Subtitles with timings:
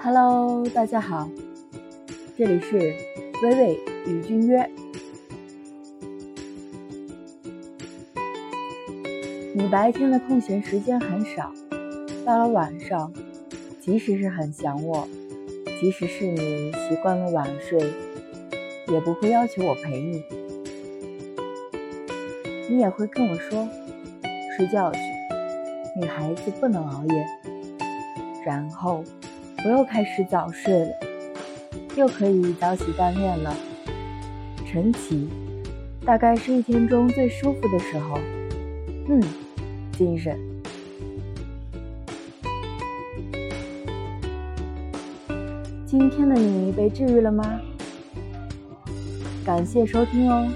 [0.00, 1.28] Hello，大家好，
[2.36, 2.94] 这里是
[3.42, 4.70] 微微与君约。
[9.52, 11.52] 你白天的空闲时间很少，
[12.24, 13.12] 到了晚上，
[13.80, 15.08] 即使是很想我，
[15.80, 17.80] 即使是你习惯了晚睡，
[18.86, 20.22] 也不会要求我陪你。
[22.70, 23.68] 你也会跟我说
[24.56, 25.00] 睡觉去，
[26.00, 27.26] 女孩子不能熬夜。
[28.46, 29.04] 然后
[29.64, 30.92] 我又开始早睡了，
[31.96, 33.54] 又可以早起锻炼了。
[34.64, 35.28] 晨起
[36.04, 38.18] 大概是一天中最舒服的时候。
[39.08, 39.20] 嗯。
[39.92, 40.38] 精神。
[45.84, 47.60] 今天的你被治愈了吗？
[49.44, 50.48] 感谢收听哦。